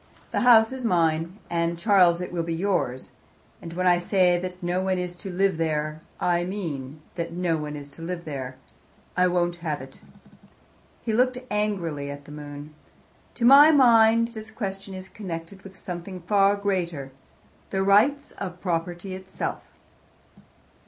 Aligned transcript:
The 0.31 0.39
house 0.39 0.71
is 0.73 0.83
mine 0.83 1.37
and, 1.47 1.77
Charles, 1.77 2.21
it 2.21 2.31
will 2.31 2.41
be 2.41 2.55
yours 2.55 3.11
and 3.61 3.73
when 3.73 3.85
I 3.85 3.99
say 3.99 4.35
that 4.39 4.63
no 4.63 4.81
one 4.81 4.97
is 4.97 5.15
to 5.17 5.29
live 5.29 5.57
there, 5.59 6.01
I 6.19 6.43
mean 6.43 7.03
that 7.13 7.33
no 7.33 7.57
one 7.59 7.75
is 7.75 7.91
to 7.91 8.01
live 8.01 8.25
there. 8.25 8.55
I 9.15 9.27
won't 9.27 9.57
have 9.57 9.79
it." 9.79 10.01
He 11.03 11.13
looked 11.13 11.37
angrily 11.51 12.09
at 12.09 12.25
the 12.25 12.31
moon. 12.31 12.73
"To 13.35 13.45
my 13.45 13.69
mind 13.69 14.29
this 14.29 14.49
question 14.49 14.95
is 14.95 15.07
connected 15.07 15.61
with 15.61 15.77
something 15.77 16.21
far 16.21 16.55
greater, 16.55 17.11
the 17.69 17.83
rights 17.83 18.31
of 18.31 18.59
property 18.59 19.13
itself." 19.13 19.69